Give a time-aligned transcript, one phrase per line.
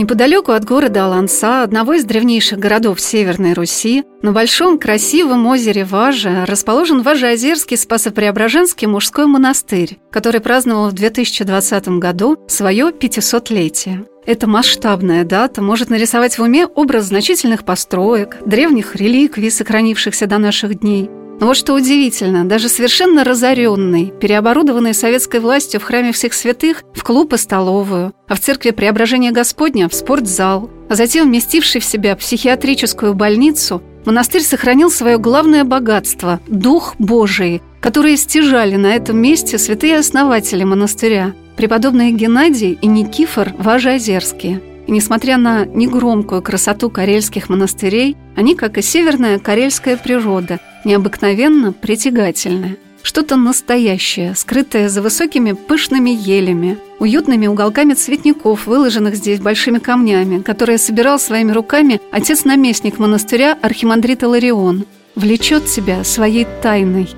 [0.00, 6.46] Неподалеку от города Аланса, одного из древнейших городов Северной Руси, на большом красивом озере Важа
[6.46, 14.06] расположен Важеозерский Спасо-Преображенский мужской монастырь, который праздновал в 2020 году свое 500-летие.
[14.24, 20.80] Эта масштабная дата может нарисовать в уме образ значительных построек, древних реликвий, сохранившихся до наших
[20.80, 26.84] дней, но вот что удивительно, даже совершенно разоренный, переоборудованный советской властью в храме всех святых
[26.94, 31.84] в клуб и столовую, а в церкви Преображения Господня в спортзал, а затем вместивший в
[31.84, 39.56] себя психиатрическую больницу, монастырь сохранил свое главное богатство– Дух Божий, который стяжали на этом месте
[39.56, 48.16] святые основатели монастыря, преподобные Геннадий и Никифор Важеозерские– и несмотря на негромкую красоту карельских монастырей,
[48.34, 52.76] они, как и северная карельская природа, необыкновенно притягательны.
[53.02, 60.76] Что-то настоящее, скрытое за высокими пышными елями, уютными уголками цветников, выложенных здесь большими камнями, которые
[60.76, 67.08] собирал своими руками отец-наместник монастыря Архимандрит Иларион, влечет тебя своей тайной,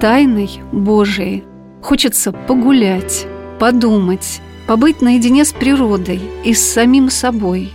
[0.00, 1.42] тайной Божией.
[1.82, 3.26] Хочется погулять,
[3.58, 7.72] подумать, побыть наедине с природой и с самим собой.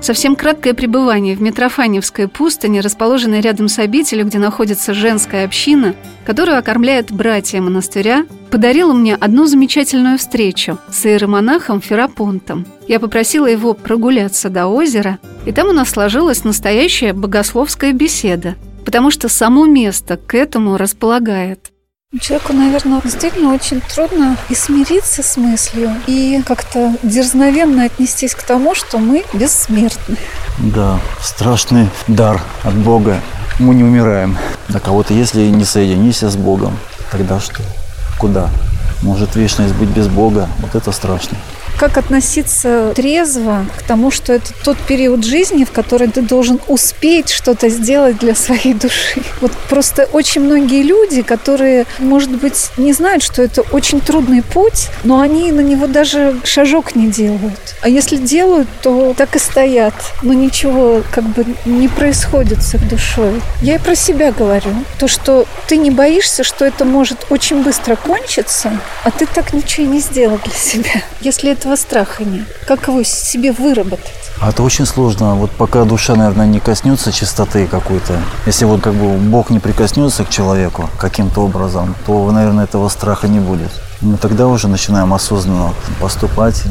[0.00, 6.56] Совсем краткое пребывание в Митрофаневской пустыне, расположенной рядом с обителью, где находится женская община, которую
[6.56, 12.64] окормляет братья монастыря, подарило мне одну замечательную встречу с иеромонахом Ферапонтом.
[12.86, 18.54] Я попросила его прогуляться до озера, и там у нас сложилась настоящая богословская беседа,
[18.84, 21.72] потому что само место к этому располагает–
[22.22, 28.74] Человеку, наверное, действительно очень трудно и смириться с мыслью, и как-то дерзновенно отнестись к тому,
[28.74, 30.16] что мы бессмертны.
[30.56, 33.20] Да, страшный дар от Бога.
[33.58, 34.38] Мы не умираем.
[34.68, 36.78] Да кого-то, если не соединишься с Богом,
[37.12, 37.62] тогда что?
[38.18, 38.48] Куда?
[39.02, 40.48] Может вечность быть без Бога?
[40.60, 41.36] Вот это страшно.
[41.78, 47.30] Как относиться трезво к тому, что это тот период жизни, в который ты должен успеть
[47.30, 49.22] что-то сделать для своей души?
[49.40, 54.88] Вот просто очень многие люди, которые, может быть, не знают, что это очень трудный путь,
[55.04, 57.76] но они на него даже шажок не делают.
[57.80, 59.94] А если делают, то так и стоят.
[60.22, 63.40] Но ничего как бы не происходит с их душой.
[63.62, 64.72] Я и про себя говорю.
[64.98, 68.72] То, что ты не боишься, что это может очень быстро кончиться,
[69.04, 71.02] а ты так ничего и не сделал для себя.
[71.20, 72.46] Если это этого страха нет?
[72.66, 74.30] Как его себе выработать?
[74.40, 75.34] А это очень сложно.
[75.34, 80.24] Вот пока душа, наверное, не коснется чистоты какой-то, если вот как бы Бог не прикоснется
[80.24, 83.70] к человеку каким-то образом, то, наверное, этого страха не будет.
[84.00, 86.62] Мы тогда уже начинаем осознанно поступать,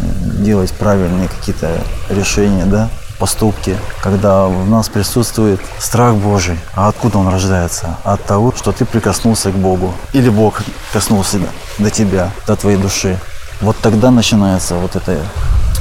[0.43, 6.57] делать правильные какие-то решения, да, поступки, когда в нас присутствует страх Божий.
[6.73, 7.97] А откуда он рождается?
[8.03, 9.93] От того, что ты прикоснулся к Богу.
[10.13, 11.39] Или Бог коснулся
[11.77, 13.19] до тебя, до твоей души.
[13.59, 15.17] Вот тогда начинается вот эта,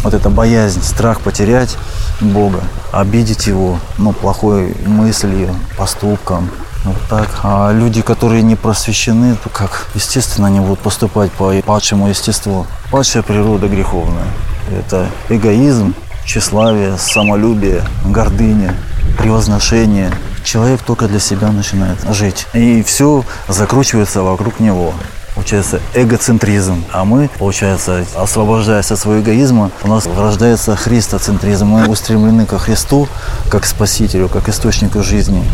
[0.03, 1.76] вот эта боязнь, страх потерять
[2.20, 2.60] Бога,
[2.91, 6.48] обидеть Его, ну, плохой мыслью, поступком.
[6.84, 7.28] Вот так.
[7.42, 12.66] А люди, которые не просвещены, то как, естественно, они будут поступать по падшему естеству.
[12.91, 14.26] Падшая природа греховная.
[14.70, 15.94] Это эгоизм,
[16.25, 18.75] тщеславие, самолюбие, гордыня,
[19.19, 20.12] превозношение.
[20.44, 22.47] Человек только для себя начинает жить.
[22.54, 24.94] И все закручивается вокруг него
[25.37, 26.83] получается эгоцентризм.
[26.93, 31.67] А мы, получается, освобождаясь от своего эгоизма, у нас рождается христоцентризм.
[31.67, 33.07] Мы устремлены ко Христу,
[33.51, 35.45] как Спасителю, как источнику жизни.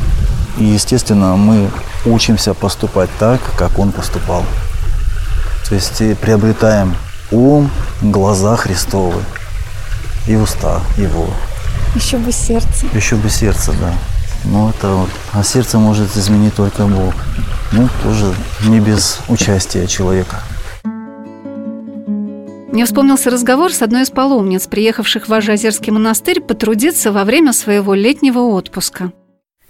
[0.56, 1.69] И, естественно, мы
[2.06, 4.44] учимся поступать так, как Он поступал.
[5.69, 6.94] То есть приобретаем
[7.32, 7.70] ум,
[8.00, 9.20] глаза Христовы
[10.28, 11.26] и уста Его.
[11.97, 12.87] Еще бы сердце.
[12.94, 13.93] Еще бы сердце, да.
[14.44, 15.10] Ну, это вот.
[15.32, 17.14] А сердце может изменить только Бог
[17.72, 18.34] ну, тоже
[18.68, 20.40] не без участия человека.
[22.72, 27.94] Мне вспомнился разговор с одной из паломниц, приехавших в Ажазерский монастырь потрудиться во время своего
[27.94, 29.12] летнего отпуска.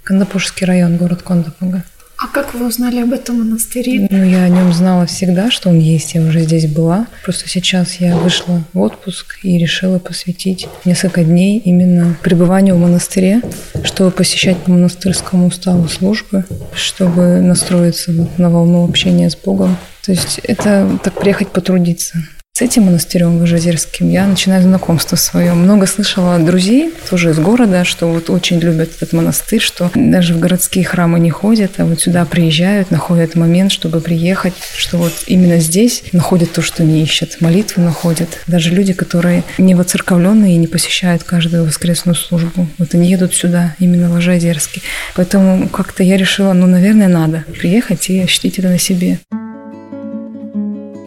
[0.04, 1.84] Кандапурский район, город Кондапуга.
[2.22, 4.06] А как вы узнали об этом монастыре?
[4.08, 7.08] Ну, я о нем знала всегда, что он есть, я уже здесь была.
[7.24, 13.42] Просто сейчас я вышла в отпуск и решила посвятить несколько дней именно пребыванию в монастыре,
[13.82, 16.44] чтобы посещать по монастырскому уставу службы,
[16.76, 19.76] чтобы настроиться на волну общения с Богом.
[20.04, 22.19] То есть это так приехать потрудиться.
[22.54, 25.54] С этим монастырем Выжозерским я начинаю знакомство свое.
[25.54, 30.34] Много слышала от друзей, тоже из города, что вот очень любят этот монастырь, что даже
[30.34, 35.14] в городские храмы не ходят, а вот сюда приезжают, находят момент, чтобы приехать, что вот
[35.26, 38.28] именно здесь находят то, что не ищут, молитвы находят.
[38.46, 43.75] Даже люди, которые не воцерковленные и не посещают каждую воскресную службу, вот они едут сюда,
[43.78, 44.82] именно в Ложезерский.
[45.14, 49.20] Поэтому как-то я решила, ну, наверное, надо приехать и ощутить это на себе.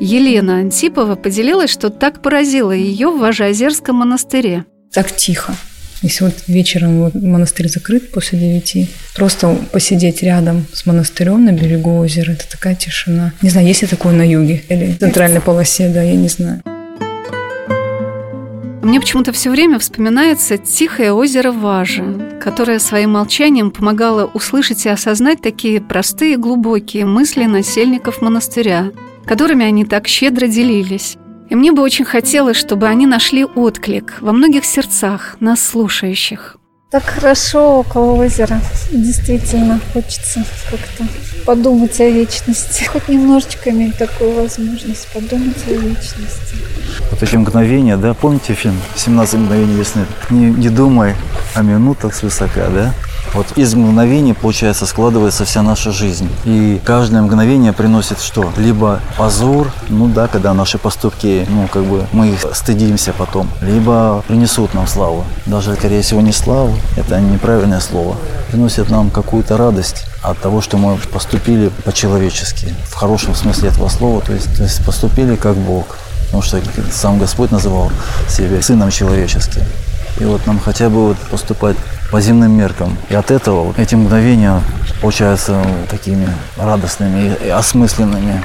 [0.06, 4.66] Елена Антипова поделилась, что так поразило ее в Важеозерском монастыре.
[4.94, 5.56] Так тихо.
[6.04, 11.98] Если вот вечером вот монастырь закрыт после девяти, просто посидеть рядом с монастырем на берегу
[11.98, 13.34] озера, это такая тишина.
[13.42, 16.62] Не знаю, есть ли такое на юге или в центральной полосе, да, я не знаю.
[18.84, 22.04] Мне почему-то все время вспоминается тихое озеро Важа,
[22.40, 28.92] которое своим молчанием помогало услышать и осознать такие простые глубокие мысли насельников монастыря,
[29.26, 31.18] которыми они так щедро делились.
[31.50, 36.58] И мне бы очень хотелось, чтобы они нашли отклик во многих сердцах нас слушающих.
[36.92, 38.60] Так хорошо около озера.
[38.92, 41.06] Действительно, хочется как-то
[41.46, 42.86] подумать о вечности.
[42.86, 46.56] Хоть немножечко иметь такую возможность подумать о вечности.
[47.12, 50.06] Вот эти мгновения, да, помните фильм «17 мгновений весны»?
[50.30, 51.16] Не, не думай
[51.54, 52.94] о минутах свысока, да?
[53.36, 56.30] Вот из мгновений, получается, складывается вся наша жизнь.
[56.46, 58.50] И каждое мгновение приносит что?
[58.56, 64.24] Либо позор, ну да, когда наши поступки, ну как бы мы их стыдимся потом, либо
[64.26, 65.26] принесут нам славу.
[65.46, 68.16] Даже, скорее всего, не славу, это неправильное слово.
[68.52, 74.22] Приносит нам какую-то радость от того, что мы поступили по-человечески, в хорошем смысле этого слова,
[74.22, 75.98] то есть, то есть поступили как Бог.
[76.28, 77.92] Потому что сам Господь называл
[78.30, 79.64] себя сыном человеческим.
[80.22, 81.76] И вот нам хотя бы вот поступать
[82.12, 82.98] по земным меркам.
[83.10, 84.62] И от этого вот эти мгновения
[85.02, 88.42] получаются такими радостными и осмысленными.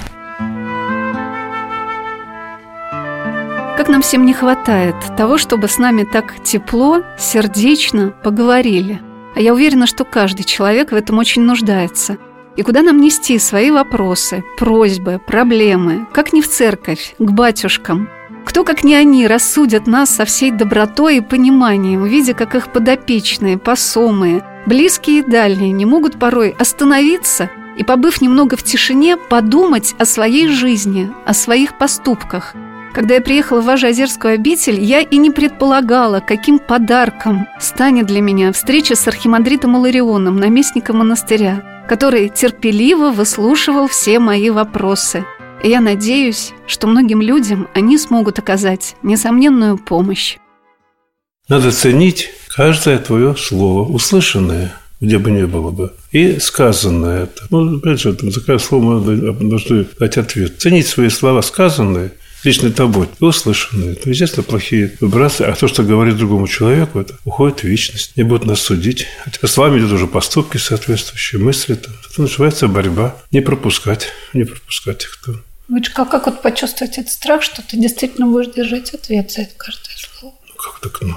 [3.77, 9.01] Как нам всем не хватает того, чтобы с нами так тепло, сердечно поговорили.
[9.35, 12.19] А я уверена, что каждый человек в этом очень нуждается.
[12.57, 18.09] И куда нам нести свои вопросы, просьбы, проблемы, как не в церковь, к батюшкам–
[18.45, 23.59] кто, как не они, рассудят нас со всей добротой и пониманием, видя, как их подопечные,
[23.59, 30.05] посомые, близкие и дальние не могут порой остановиться и, побыв немного в тишине, подумать о
[30.05, 32.55] своей жизни, о своих поступках.
[32.93, 38.53] Когда я приехала в Важеозерскую обитель, я и не предполагала, каким подарком станет для меня
[38.53, 45.25] встреча с архимандритом Иларионом, наместником монастыря, который терпеливо выслушивал все мои вопросы–
[45.63, 50.37] и я надеюсь, что многим людям они смогут оказать несомненную помощь.
[51.49, 57.47] Надо ценить каждое твое слово, услышанное, где бы ни было бы, и сказанное это.
[57.51, 60.59] Ну, опять же, за каждое слово должны дать ответ.
[60.59, 62.13] Ценить свои слова сказанные,
[62.45, 63.95] лично тобой, и услышанные.
[63.97, 68.17] То, естественно, плохие выбрасы, а то, что говорит другому человеку, это уходит в вечность.
[68.17, 69.07] Не будут нас судить.
[69.25, 71.75] Хотя с вами идут уже поступки соответствующие, мысли.
[71.75, 73.17] Это, это называется борьба.
[73.33, 75.19] Не пропускать, не пропускать их.
[75.21, 75.35] Кто
[75.71, 79.95] Вычка, как вот почувствовать этот страх, что ты действительно будешь держать ответ за это каждое
[79.97, 80.35] слово?
[80.49, 81.15] Ну, как так, ну?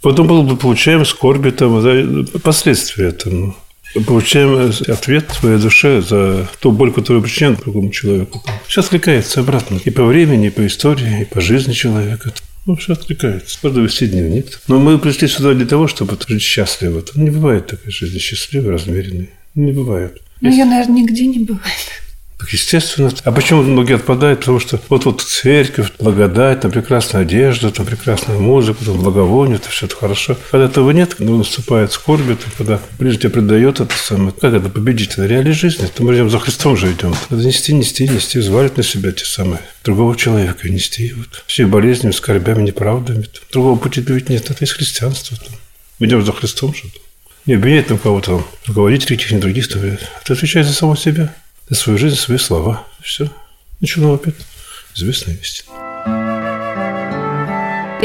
[0.00, 3.34] Потом мы получаем скорби, там, за последствия этого.
[3.34, 3.56] Ну.
[4.04, 8.44] Получаем ответ в своей душе за ту боль, которую причиняет другому человеку.
[8.68, 9.80] Все откликается обратно.
[9.84, 12.32] И по времени, и по истории, и по жизни человека.
[12.66, 13.58] Ну, все откликается.
[13.62, 14.60] Можно вести дневник.
[14.68, 17.02] Но мы пришли сюда для того, чтобы жить счастливо.
[17.16, 19.30] Не бывает такой жизни счастливой, размеренной.
[19.56, 20.20] Не бывает.
[20.40, 22.05] Ну, ее, наверное, нигде не бывает.
[22.50, 23.10] Естественно.
[23.24, 24.40] А почему многие отпадают?
[24.40, 29.86] Потому что вот-вот церковь, благодать, там прекрасная одежда, там прекрасная музыка, там благовоние, это все
[29.86, 30.36] это хорошо.
[30.50, 34.32] Когда этого нет, ну, наступает скорбь, там, когда ближе тебя предает это самое.
[34.32, 35.12] Как это победить?
[35.12, 35.82] Это реальная жизнь.
[35.82, 37.14] Это мы идем за Христом же идем.
[37.30, 42.12] Надо нести, нести, нести, взвалить на себя те самые другого человека, нести вот все болезнями,
[42.12, 43.26] скорбями, неправдами.
[43.52, 44.50] Другого пути ведь нет.
[44.50, 45.36] Это есть христианство.
[45.36, 45.56] Там.
[45.98, 46.82] Мы идем за Христом же.
[47.46, 49.68] Не обвинять там кого-то, руководителей каких-нибудь других.
[49.68, 49.82] Там.
[50.24, 51.34] Ты отвечаешь за самого себя
[51.74, 52.84] свою жизнь, свои слова.
[53.00, 53.28] Все.
[53.80, 54.36] Ничего опять.
[54.94, 55.66] Известная весть.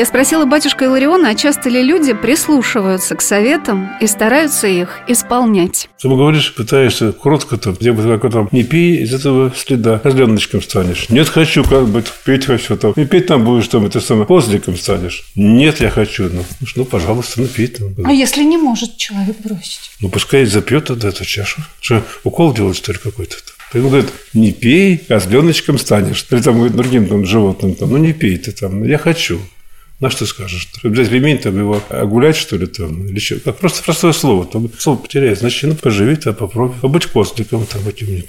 [0.01, 5.89] Я спросила батюшка Илариона, а часто ли люди прислушиваются к советам и стараются их исполнять.
[6.01, 10.63] Ты говоришь, пытаешься коротко там, где бы как там, не пей из этого следа, козленочком
[10.63, 11.07] станешь.
[11.09, 12.93] Нет, хочу, как бы, петь хочу там.
[12.93, 15.23] И петь там будешь, там, это самое, козликом станешь.
[15.35, 16.31] Нет, я хочу.
[16.33, 16.43] Ну,
[16.75, 17.93] ну пожалуйста, ну пей там.
[18.03, 19.91] А если не может человек бросить?
[19.99, 21.61] Ну, пускай запьет тогда эту чашу.
[21.79, 23.35] Что, укол делать, что ли, какой-то?
[23.75, 26.25] Ему говорит, не пей, козленочком станешь.
[26.31, 29.39] Или там другим там, животным, там, ну не пей ты там, я хочу.
[30.01, 30.67] На что скажешь?
[30.81, 33.39] Взять ремень, там его гулять, что ли, там, или что?
[33.39, 34.45] Как просто простое слово.
[34.45, 35.39] Там слово потеряет.
[35.39, 36.75] Значит, ну, поживи, там, попробуй.
[36.81, 38.27] Побудь козликом там каким-нибудь.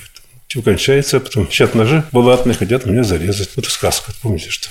[0.49, 3.49] Чем кончается, а потом щат ножи булатные хотят меня зарезать.
[3.57, 4.69] Это сказка, помните, что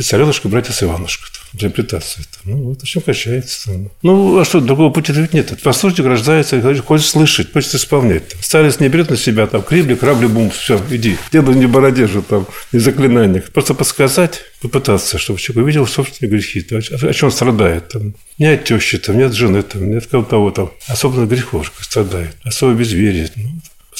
[0.00, 1.26] Царелушка, братец Иванушка.
[1.52, 2.24] Интерпретация.
[2.24, 2.52] Там.
[2.52, 3.70] Ну, вот чем качается.
[4.02, 5.60] Ну, а что, другого пути ведь нет.
[5.62, 8.28] Послушник рождается, хочет слышать, хочет исполнять.
[8.28, 8.42] Там.
[8.42, 11.18] Старец не берет на себя там крибли, крабли, бум, все, иди.
[11.30, 13.52] Дело не бороде же там, не заклинаниях.
[13.52, 16.62] Просто подсказать, попытаться, чтобы человек увидел собственные грехи.
[16.62, 17.88] Там, о чем страдает.
[17.88, 18.14] Там.
[18.38, 20.70] Не от тещи, там, не от жены, там, не от кого-то там.
[20.88, 22.34] Особенно грехов страдает.
[22.44, 23.30] Особо безверие.
[23.36, 23.50] Ну,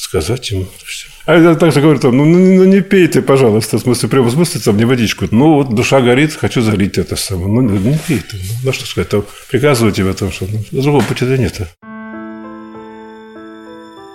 [0.03, 1.09] подсказать ему все.
[1.27, 4.33] А я также говорю, там, ну, ну, ну не пейте, пожалуйста, в смысле, прямо в
[4.33, 5.27] смысле, там, не водичку.
[5.31, 7.49] Ну, вот душа горит, хочу залить это самое.
[7.49, 8.33] Ну, не пейте.
[8.33, 11.61] Ну, ну что сказать, там, приказывайте в этом, что ну, другого пути-то нет.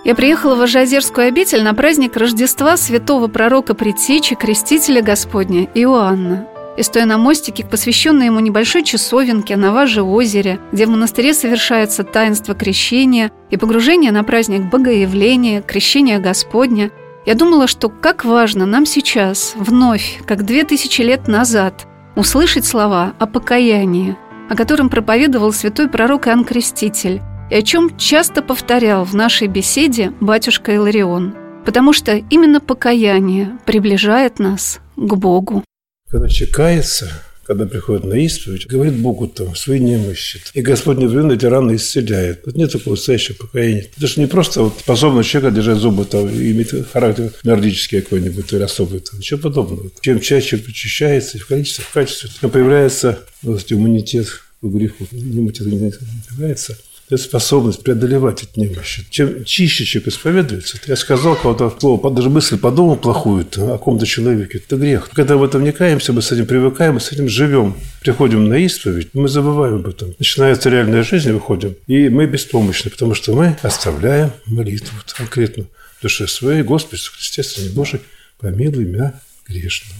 [0.03, 6.47] Я приехала в Ажиозерскую обитель на праздник Рождества святого пророка Предтечи, крестителя Господня Иоанна.
[6.77, 12.03] И стоя на мостике, посвященной ему небольшой часовенке на Важе озере, где в монастыре совершается
[12.03, 16.91] таинство крещения и погружение на праздник Богоявления, крещения Господня,
[17.25, 23.13] я думала, что как важно нам сейчас, вновь, как две тысячи лет назад, услышать слова
[23.17, 24.15] о покаянии,
[24.47, 30.13] о котором проповедовал святой пророк Иоанн Креститель, и о чем часто повторял в нашей беседе
[30.19, 31.33] батюшка Иларион,
[31.65, 35.63] потому что именно покаяние приближает нас к Богу.
[36.09, 37.11] Когда человек кается,
[37.43, 40.41] когда приходит на исповедь, говорит Богу там свои немощи.
[40.53, 42.43] И Господь непременно эти раны исцеляет.
[42.43, 43.87] Тут нет такого настоящего покаяния.
[43.97, 48.51] Это же не просто вот способность человека держать зубы, там, и иметь характер нордический какой-нибудь
[48.53, 49.01] или особый.
[49.01, 49.89] Там, ничего подобного.
[50.01, 55.07] Чем чаще очищается, и в количестве, в качестве, появляется вот, иммунитет к греху.
[55.11, 55.91] Иммунитет не
[56.29, 59.05] появляется это способность преодолевать эти немощи.
[59.09, 64.57] Чем чище человек исповедуется, я сказал кого-то слово, даже мысль подумал плохую о ком-то человеке,
[64.57, 65.09] это грех.
[65.13, 67.77] Когда в этом не каемся, мы с этим привыкаем, мы с этим живем.
[68.01, 70.13] Приходим на исповедь, мы забываем об этом.
[70.19, 75.65] Начинается реальная жизнь, выходим, и мы беспомощны, потому что мы оставляем молитву конкретно
[76.01, 76.61] душе своей.
[76.61, 78.01] Господи, Сыне Божий,
[78.39, 79.13] помилуй меня
[79.47, 79.95] грешного.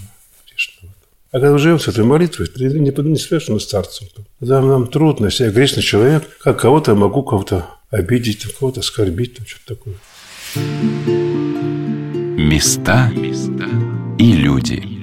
[0.45, 0.93] грешного.
[1.37, 4.07] А когда живем с этой молитвой, не, не связано старцем.
[4.39, 9.35] Когда нам трудно, если я грешный человек, как кого-то я могу кого-то обидеть, кого-то оскорбить,
[9.35, 9.93] там, что-то такое.
[12.39, 13.11] Места
[14.17, 14.96] и люди.